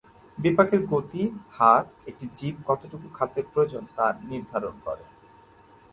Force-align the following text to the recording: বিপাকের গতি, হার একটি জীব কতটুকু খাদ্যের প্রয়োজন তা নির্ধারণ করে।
বিপাকের 0.37 0.81
গতি, 0.85 1.23
হার 1.49 1.83
একটি 2.07 2.25
জীব 2.35 2.55
কতটুকু 2.67 3.07
খাদ্যের 3.13 3.45
প্রয়োজন 3.51 3.83
তা 3.95 4.05
নির্ধারণ 4.29 4.75
করে। 4.85 5.03